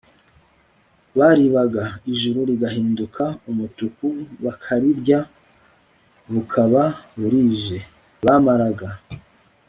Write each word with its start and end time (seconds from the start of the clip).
baribaga, 1.17 1.83
ijuru 2.11 2.39
rigahinduka 2.49 3.23
umutuku, 3.51 4.07
bakarirya, 4.43 5.19
bukaba 6.33 6.83
burije. 7.19 7.77
bamaraga 8.25 8.89